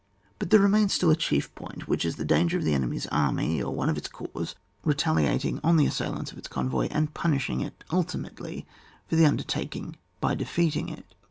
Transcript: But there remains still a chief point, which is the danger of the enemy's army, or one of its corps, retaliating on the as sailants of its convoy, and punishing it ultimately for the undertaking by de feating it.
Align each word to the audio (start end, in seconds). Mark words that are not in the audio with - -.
But 0.39 0.49
there 0.49 0.59
remains 0.59 0.93
still 0.95 1.11
a 1.11 1.15
chief 1.15 1.53
point, 1.53 1.87
which 1.87 2.05
is 2.05 2.15
the 2.15 2.25
danger 2.25 2.57
of 2.57 2.63
the 2.63 2.73
enemy's 2.73 3.05
army, 3.11 3.61
or 3.61 3.71
one 3.71 3.87
of 3.87 3.99
its 3.99 4.07
corps, 4.07 4.55
retaliating 4.83 5.59
on 5.63 5.77
the 5.77 5.85
as 5.85 5.93
sailants 5.97 6.31
of 6.31 6.39
its 6.39 6.47
convoy, 6.47 6.87
and 6.87 7.13
punishing 7.13 7.61
it 7.61 7.83
ultimately 7.91 8.65
for 9.05 9.15
the 9.15 9.27
undertaking 9.27 9.97
by 10.19 10.33
de 10.33 10.43
feating 10.45 10.89
it. 10.89 11.13